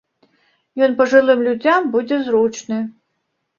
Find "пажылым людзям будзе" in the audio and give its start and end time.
1.01-2.21